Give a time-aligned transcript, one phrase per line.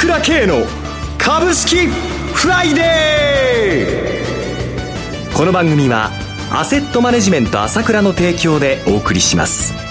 [0.00, 0.64] 倉慶の
[1.18, 5.36] 株式フライデー。
[5.36, 6.10] この番組は
[6.50, 9.89] アセットマネジメント朝倉の提供でお送りします。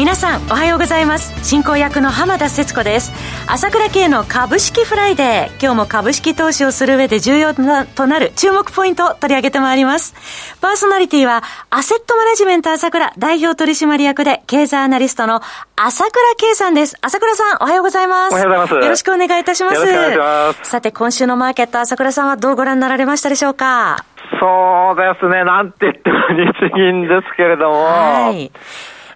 [0.00, 1.44] 皆さんおはようございます。
[1.46, 3.12] 進行役の浜田節子です。
[3.46, 5.62] 朝倉慶の株式フライデー。
[5.62, 10.14] 今日も株式投資をする上で重要となる注目ポイントを取り上げてまいります。
[10.62, 15.42] パーソナリティはアセットマネジメント朝倉代表取締役で経済アナリストの
[15.76, 16.96] 朝倉慶さんです。
[17.02, 18.32] 朝倉さんおはようございます。
[18.32, 18.74] おはようございます。
[18.76, 19.74] よろしくお願いいたします。
[19.74, 20.70] よろしくお願いします。
[20.70, 24.02] さて今週のマーケット朝倉さんはどうご覧になられましたでしょうか？
[24.40, 28.50] そうですね、なんて言っても日銀ですけれども、はい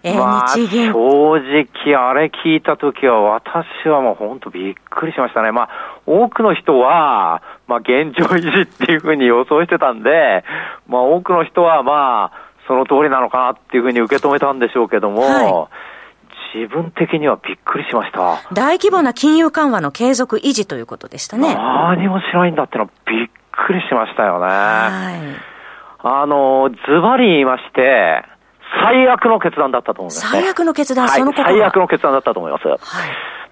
[0.07, 5.51] えーまあ、正直、あれ聞いたときは、私はもう本当びっくりしましたね。
[5.51, 5.69] まあ、
[6.05, 10.45] 多くの人は、まあ、現状維持っていうふうに予想してたんで、
[10.87, 12.33] まあ、多くの人は、まあ、
[12.67, 15.69] その通りなのかなっていうふうに受け止めたんでしょうけども、は
[16.55, 18.43] 自分的にはびっくりしました。
[18.53, 24.47] 大規模な金融緩和の継続維持ということでしたね何もしないんだってのはびっくりしましたよね。
[24.47, 25.55] はい
[26.07, 28.23] あの、ズバリ言いまして、
[28.83, 30.41] 最悪の決断だったと思います、ね。
[30.41, 32.69] 最悪の決断はいその最悪の決断だったと思います。
[32.69, 32.79] はい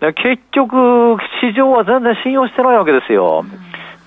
[0.01, 3.45] で結局、市場は全然信用してないわけですよ。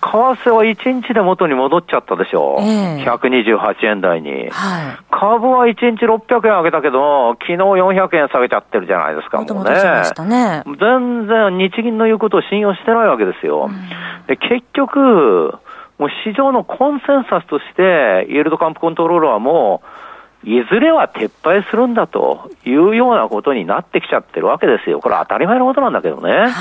[0.01, 2.57] 為替は1日で元に戻っちゃったでしょ。
[2.59, 4.49] ええ128円台に。
[4.49, 9.63] はい株は1日600円上げたけど、昨日400円下げちゃってるじゃないですか、もう
[10.25, 10.29] ね。
[10.29, 13.69] ね全然日銀の言うことを信用してないわけですよ。
[14.27, 15.55] で、結局、
[15.97, 19.87] もう市場のコンセンサスとして、イールドカンプコントロールはもう、
[20.45, 24.99] いずれは撤廃するんだというようなことになってきちゃってるわけですよ。
[25.01, 26.31] これ当たり前のことなんだけどね。
[26.31, 26.51] はい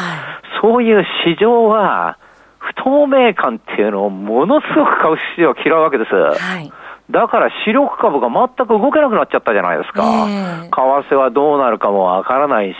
[0.64, 2.16] そういう市場は、
[2.58, 6.14] 不透明感っていうのをものすごく株式市場は嫌うわけです。
[6.14, 6.72] はい
[7.10, 10.04] だから主力株が全く動けなくなっちゃったじゃないですか。
[10.26, 12.76] ええ為替はどうなるかもわからないし、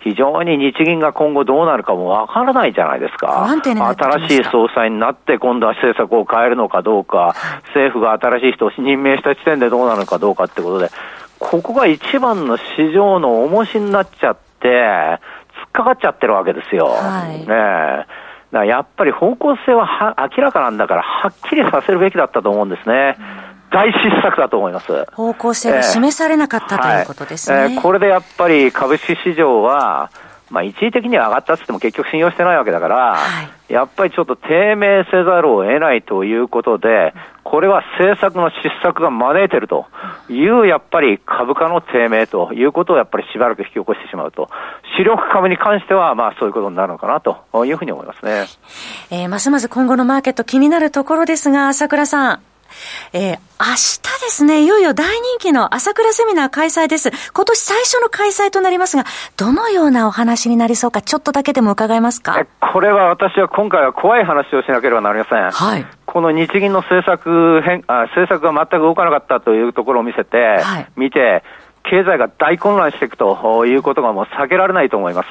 [0.00, 3.46] 非常に日銀が今後どうなるかもわからないじゃないですか。
[3.94, 7.34] 新しい総裁になって今度は政策を変えるのかどうか、
[7.68, 10.90] 政府が新しい人を任命した時点でどうなるのかどうかってことで、
[11.38, 16.86] ここが一番の市場の重しになっちゃって、突っかかっちゃってるわけですよ。
[16.86, 18.26] はいねえ。
[18.52, 23.16] やっぱり方向性はは明らかなんだから、はっきりさせるべきだったと思うんですね。
[23.76, 25.04] 大失策だと思います。
[25.12, 27.56] 方向性が示されなかったということですね。
[27.56, 30.10] はいえーこれでやっぱり株式市場は、
[30.50, 33.18] まあ一時的には上がったって言っても結局信用してないわけだから、は
[33.68, 37.12] やっぱりちょっと低迷せざるを得ないということで、
[37.44, 39.86] これは政策の失策が招いてると
[40.30, 44.48] いう、やっぱり株価の低迷ということをやっぱりしばらく引き起こしてしまうと。
[44.96, 48.46] 主力株に関しては、まあそういうことになるのかなというふうに思いますね。
[49.10, 52.55] えーますます今後のマーケット気になるところですが、朝倉さん。
[53.12, 53.76] えー明日
[54.20, 57.10] ですね、いよいよ大人気の朝倉セミナー開催です。
[57.32, 59.04] 今年最初の開催となりますが、
[59.38, 62.38] どのようなお話になりそうか、ちょっとだけでも伺えますか？
[62.38, 65.50] えこれは私は今回は怖い話をしなければなりません。
[65.50, 65.86] はい。
[66.04, 71.42] この日銀の政策変あ政策が全く動かなかったというところを見せて、はい見て、
[71.84, 75.28] 経済が大混乱していくということがもう避けられないと思います。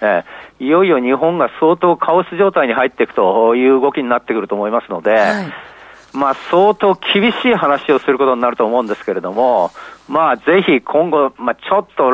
[0.00, 0.24] え
[0.60, 5.52] えいよいよ日本が相当カオス状態に入っていくという動きになってくると思いますので、はい。
[6.16, 9.70] まあ相当厳しい話をすることになると思うんですけれども、
[10.08, 12.04] まあぜひ今後、まあちょっと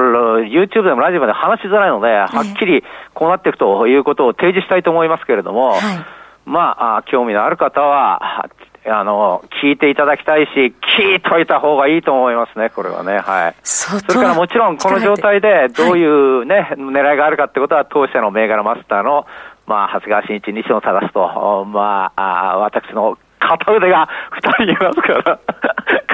[0.41, 2.83] YouTube でもラジオでも話しづらいので、はっきり
[3.15, 5.81] こうなっていくということを提示したいと思いますけれども、はい。
[6.45, 8.49] まああ興味のある方は、
[8.85, 10.51] あの、聞いていただきたいし、
[10.99, 13.55] 聞いといた方がいいと思いますね、これはね、はい。
[13.63, 19.27] 相それからもちろん、この状態でどういうね、狙いがあるかってことは、当社の銘柄マスターの、
[19.67, 25.39] まあ、長谷川慎一、西野忠と、まあ、あ私の片腕が二人いますから、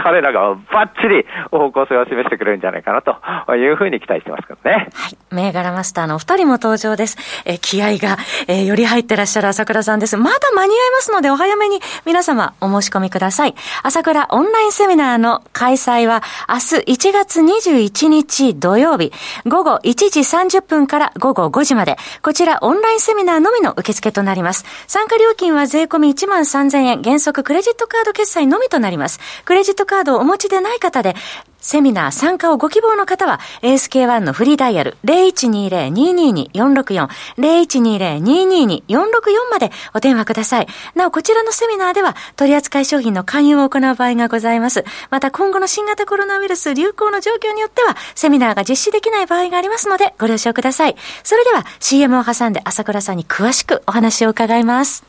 [0.02, 4.88] 彼らがバッチリ方向性を示してくれるんじゃないかなというふうに期待してますけどね。
[4.92, 5.18] はい。
[5.30, 7.16] 銘柄マスターのお二人も登場です。
[7.44, 8.16] えー気合が、
[8.46, 10.16] えーより入ってらっしゃる朝倉さんです。
[10.16, 13.54] まだ間に合いますので、お早めに皆様お申し込みください。
[13.82, 19.12] 朝倉オンラインセミナーの開催は、明日1月21日土曜日、
[19.46, 24.64] 午後1時30分から午後5時まで、こちらオンラインセミナーのみの受付となります。
[24.86, 29.20] 参加料金は税込み1万3000円、原則クレジットカード決済のみとなります。
[29.44, 31.16] クレジットカードカードをお持ちでない方で、
[31.60, 40.68] セミナー参加をご希望の方は、ASK1 のフリーダイヤル0120-222-464、0120-222-464までお電話ください。
[40.94, 44.84] なお、こちらのセミナーでは、取扱い商品の勧誘を行う場合がございます。
[45.10, 50.94] また、今後の新型コロナウイルス流行の状況によっては、セミナーが実施できない場合がありますので、ご了承ください。
[51.24, 55.02] それでは、CM を挟んで朝倉さんに詳しくお話を伺います。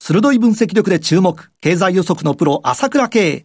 [0.00, 3.44] 鋭い分析力で注目、経済予測のプロ、朝倉慶。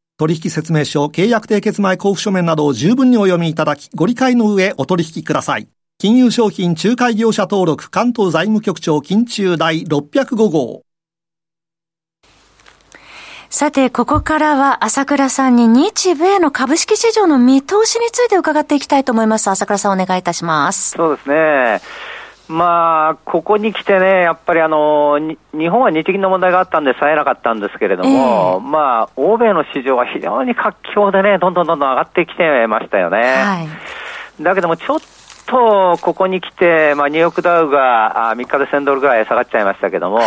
[0.21, 5.67] 取引説明書、契約締結前交付書面などを十分にお読みいただき、ご理解の上お取引ください。
[5.97, 10.83] 金融商品仲介業者登録関東財務局長金中第605号。
[13.49, 19.49] さて、ここからは朝倉さんに日米の株式市場の見通しについて伺っていきたいと思います。
[19.49, 20.91] 朝倉さんお願いいたします。
[20.91, 21.81] そうですね。
[22.51, 25.17] まあ、ここに来てね、やっぱりあの、
[25.53, 33.19] 日本は日銀の問題があったんで、冴えなかったんですけれども、えー、まあ、欧米の市場は非常に活況でね、どんどんどんどん上がってきてましたよね。
[33.19, 33.61] は
[34.39, 34.99] い、だけども、ちょっ
[35.51, 40.25] とここに来て、まあ、ニューヨークダウが3日で1000ドルぐらい下がっちゃいましたけども、はい、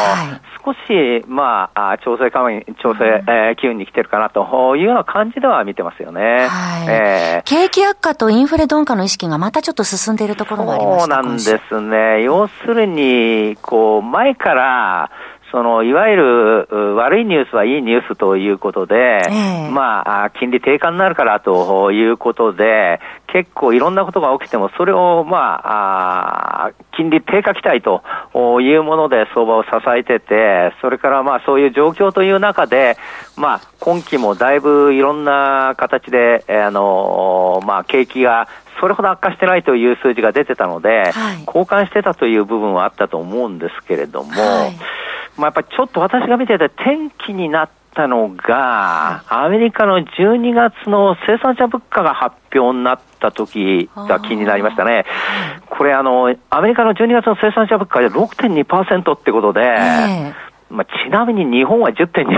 [0.62, 6.46] 少し、まあ、調整緩和調整、えー、機運に来てるかなというような感じでは見てますよね。
[6.46, 6.86] はい。
[6.88, 12.22] えー、景気悪化とインフレ鈍化の意識がまたちょっと進んでいるところがありまそうなんですね。
[12.22, 15.10] 要するに、こう、前から、
[15.54, 22.98] そのいわゆる悪いニュースはいいニュースということで、えー、まあ、金利低下になるからということで、
[23.28, 28.02] 結構いろんなことが起きても、それを、まあ、あ金利低下期待と
[28.60, 32.96] いうもので相場を支えてて、それからまあそういう状況という中で、
[33.36, 38.48] まあ、今期もだいぶいろんな形で、あのまあ、景気が
[38.80, 45.03] それほど悪化してないという数字が出てたので、はい、交換してたという部分はあったと思うんですけれども、はい
[45.36, 55.04] まあ、やっぱりちょっと私が見てて天気になったのが、アメリカの12月の生産者物価が発表になった時が気になりましたね。
[55.70, 60.43] これあの、アメリカの12月の生産者物価で6.2%ってことで、えー
[60.74, 62.34] まあ、ちなみに日本は10.2%じ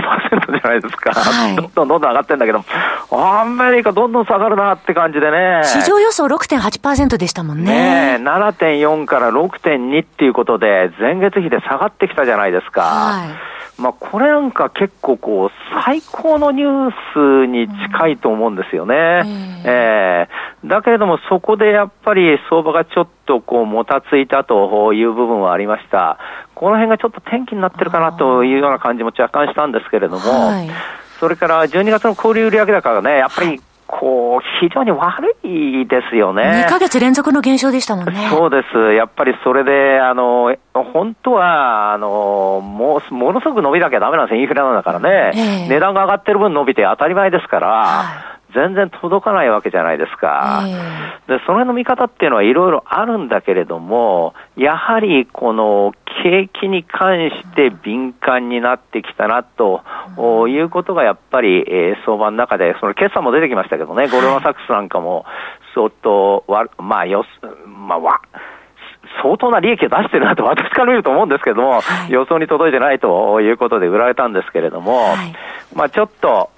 [0.63, 2.63] ゃないですか、はい、どんどんどんどん上がってるんだけど、
[3.11, 5.61] アメリカどんどん下がるなって感じでね。
[5.63, 8.19] 市場予想6.8%でしたもんね。
[8.19, 12.81] ね7.4から6.2っていうことで、前月比で下がってきたじゃないですか。
[12.81, 15.51] はいまあ、これなんか結構こう、
[15.85, 19.21] 最高のニュースに近いと思うんですよね。
[19.23, 20.29] うん、えー、
[20.67, 26.17] だけれども、そこでやっぱり相場がちょっとこう、もたついたという部分はありました。
[26.55, 30.69] この辺がちょっと転機になってるかなというような感じも若干したんですけれども、はい、
[31.19, 36.65] それから12月の小売売上高がね、やっぱりこう、非常に悪いですよね。
[36.67, 38.27] 2ヶ月連続の減少でしたもんね。
[38.29, 38.93] そうです。
[38.93, 44.41] やっぱりそれで、あの、本当は、あの、もう、ものすごく伸びなきゃダメなんですよ。
[44.41, 45.31] インフレなんだからね。
[45.33, 50.63] えー、値段が上がってる分伸びて当たり前ですから、はい全然届かないわけじゃないですか。
[51.27, 55.93] で、その辺の見方っていうのはいろいろあるんだけれども、やはりこの
[56.23, 59.83] 景気に関して敏感になってきたなと、
[60.49, 65.25] いうことがやっぱり、えー、相場の中で、その決算も出てきましたけどね、ゴルマサックスなんかも、
[65.75, 68.21] 相当わ、まあ、よす、まあ、わ、
[69.21, 75.35] 相当な利益を出してるなと私から見ると思うんですけれども、はい、予想に届いてないということで売られたんですけれども、はい、
[75.75, 76.49] まあちょっと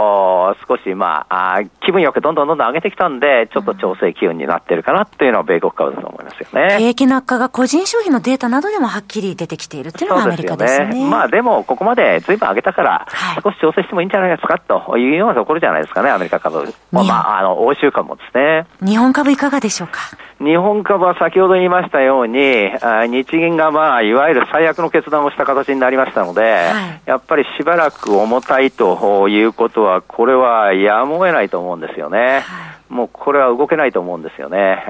[0.68, 6.78] 少しまあ気分よくどんどんどんどん上げてきたんで、ちょっと調整機運になってるかなっていうのは米国株だと思いますよね。
[6.78, 10.88] 景気の悪化が個人消費のデータなどでもはっきり出てきているっていうのがアメリカですね。
[10.92, 13.08] すねまあでもここまでずいぶん上げたから、
[13.44, 16.74] 少し調整してもいいんじゃないですかというようなところじゃないですかね、アメリカ株。
[16.92, 18.66] まあ、まあ、あの欧州株もですね。
[18.86, 20.00] 日本株いかがでしょうか？
[20.40, 22.72] 日本株は先ほど言いましたように、
[23.10, 32.40] 日銀がまあ、いわゆる最悪の決断をした形になりましたので、はい、やっぱりしばらく重たいということは、これはやむを得ないと思うんですよね。
[32.40, 34.82] はい、もうこれは動けないと思うんですよね。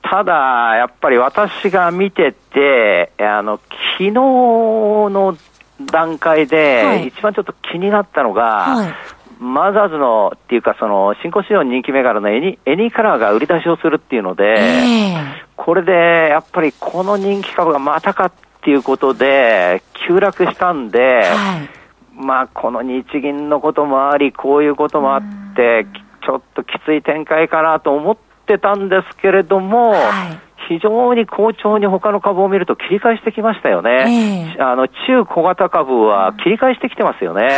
[0.00, 0.32] ただ、
[0.76, 3.60] やっぱり私が見てて、あの、
[3.98, 5.36] 昨日の
[5.84, 8.94] 段階で、一番ちょっと気になったのが、はい
[9.40, 15.92] マザーズのっていうか、その新興市場人気銘柄のエニエニーカラーが売り出しをするっていうので、えー、これで
[16.30, 21.68] やっぱりこの人気株がまたかっていうことで、急落したんで、はい、
[22.14, 25.22] まあ、この日銀のこともあり、こういうこともあっ
[25.54, 25.86] て、
[26.24, 29.98] ちょっときつい展開かなと思ってたんですけれども、は
[30.30, 34.54] い非常に好調に他の株を見ると切り返してきましたよね。
[34.56, 37.42] えー、あの、中小型株は切り返してきてますよね。
[37.42, 37.52] はい、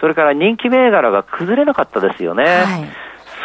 [0.00, 2.44] それから人気銘柄が崩れなかったですよね。
[2.44, 2.88] はい、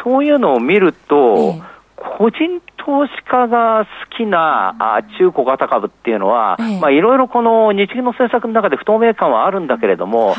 [0.04, 10.36] そういうのを見ると、えー、個人投資家が好きなあ中小型株っていうのは、まあいろいろこの日銀の政策の中で不透明感はあるんだけれども、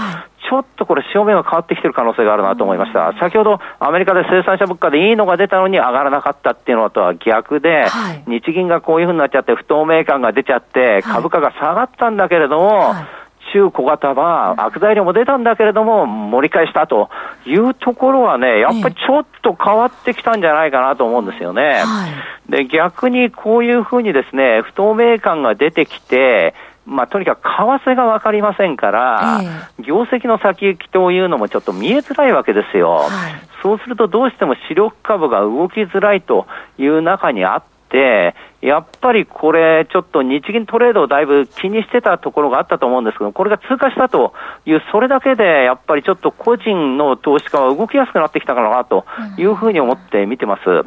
[0.49, 3.13] ちょっとこれ、潮目が変わってきてる可能性があるなと思いました。
[3.19, 13.25] 先ほど、アメリカで生産者物価でいいのが出たのに上がらなかったっていうのとは逆で、はい、日銀がこういうふうになっちゃって、不透明感が出ちゃって、株価が下がったんだけれども、はい。
[13.53, 17.09] 中小型は悪材料も出たんだけれども、盛り返したと
[17.47, 21.83] いうところはね、やっぱりちょっと変わってきたんじゃないかなと思うんですよね。
[21.85, 22.09] は
[22.49, 26.55] い、で、逆にこういうふうにですね、不透明感が出てきて、
[26.87, 33.09] まあ、とにかく為替が分かりませんから、えー、業績の先行きというのもちょっと見えづらいわけですよ。
[33.09, 36.47] はい、そうするとどうしても主力株が動きづらいと
[36.79, 44.33] いう中にあって、やっぱりこれ、ちょっと日銀トレードをだいぶ気にしてたところがあったと思うんですけど、これが通過したと
[44.65, 49.05] いう、それだけでやっぱりちょっと個人の投資家は動きやすくなってきたかなと
[49.37, 50.63] いうふうに思って見てます。
[50.67, 50.85] うんはい、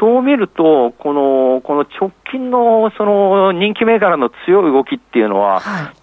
[0.00, 5.60] そう見ると、この、この直近のその人気銘柄の強い動きっていうのは、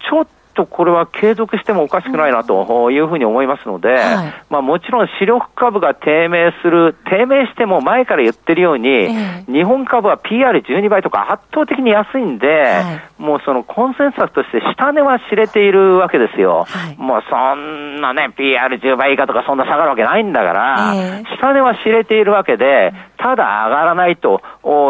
[0.08, 16.66] ちょっととこれは継続してもおかしくないなというふうに思いますので、はい、まあ、もちろん主力株が低迷する、低迷しても前から言ってるように、えー、日本株は PR12 倍とか圧倒的に安いんで、はい、もうそのコンセンサスとして下値は知れているわけですよ。
[16.68, 24.40] はい、もうそんなね、PR10 倍以下とかそんな下がるわけないんだから、えー、下値は知れているわけで、ただ上がらないと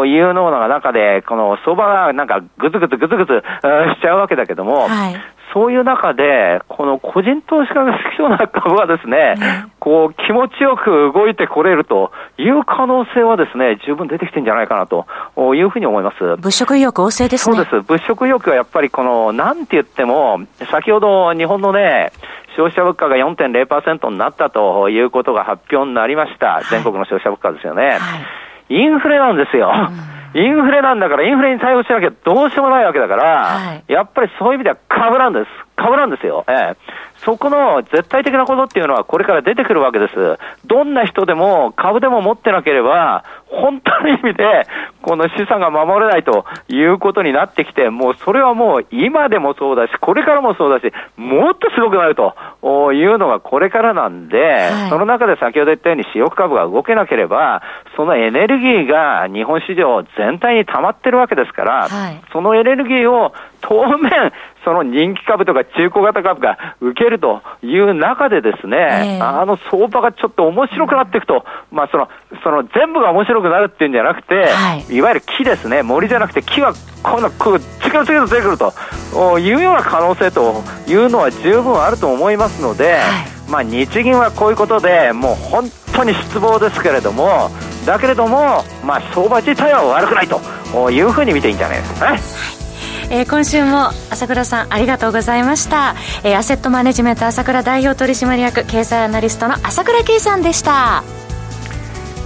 [0.05, 3.43] いうのが中で、この相場がなんかぐずぐずぐずぐず
[3.95, 4.87] しちゃうわけだけども、
[5.53, 9.35] そういう中で、この個人投資家が好きそうな株はですね、
[9.79, 15.05] こう気持ちよく動いてこれるという可能性はですね、十分出てきてるんじゃないかなと
[15.55, 16.37] いうふうに思います。
[16.37, 17.55] 物色意欲旺盛ですね。
[17.55, 17.81] そうです。
[17.81, 20.41] 物色意欲はやっぱりこの、なんて言っても、
[20.71, 22.11] 先ほど日本のね、
[22.55, 26.61] 消費者物価が4.0%になったということが発表になりました。
[26.69, 27.97] 全国の消費者物価ですよね。
[27.99, 28.17] は
[28.69, 29.71] い、インフレなんですよ。
[29.89, 35.47] うんインフレなんだから、インフレに対応しなきゃどうしようもないわけだから、はい、やっぱりそういう意味では株なんです。
[35.75, 36.45] 株なんですよ。
[36.47, 36.75] ええ。
[37.17, 40.13] そこの絶対的なことっていうのはこれから出てくるわけです。
[40.65, 44.65] どんな人でも株でも持ってなければ、本当の意味で、
[45.01, 52.33] この資産が守れないということになってきて、もうそれはもう今でもそうだし、これからもそうだし、もっとすごくなると
[52.93, 57.61] いうのがこれからなんで、はい、その中で先ほど言ったように主力株が動けなければ、
[58.01, 63.31] そのエネルギーが日本市場全体に溜まってるわけですから、はい、そのエネルギーを
[63.61, 64.33] 当面、
[64.65, 72.09] その人気株とか中古型株が受けるという中でですね、えー、あの相場がちょっと面白くなっていくと、まあその、
[72.43, 78.73] その全部が面白くなるっていうんじゃなくて、はい、いわゆる木ですね、森じゃなくて木はこんな、こう、次々と出てくると
[79.37, 83.01] いうような可能性というのは十分あると思いますので、はい、
[83.51, 87.51] まあ日銀はこういうことで、もう本当に失望ですけれども、
[87.85, 92.19] だけれども、まあ相場自体は悪くないというふうに見ていいんじゃないですかね。
[93.09, 101.03] えー、今週も朝倉さんありがとうございました、えー、アセットマネジメント朝倉代表取締役経済アナリストの朝倉圭さんでした。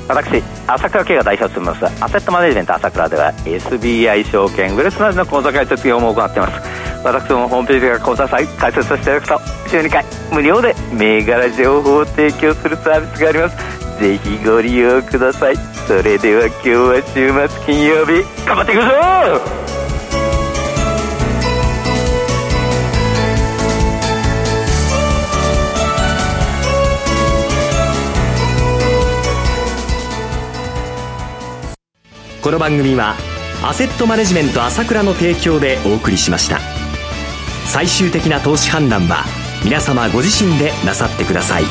[0.07, 6.85] 私朝倉圭が代表を務めますアセットマネジメント朝倉では SBI 証券ウェルスナビの口座開設業務を行っています。
[7.03, 15.57] 私どもホームページから口座開設させていただくと週2回無料で銘柄情報を提供するサービスがありますぜひご利用ください。
[15.87, 18.89] それでは今日は週末金曜日頑張っていくぞ！
[32.41, 33.15] この番組は
[33.63, 36.59] アセットマネジメント朝倉の提供でお送りしました。
[37.65, 39.25] 最終的な投資判断は
[39.63, 41.63] 皆様ご自身でなさってください。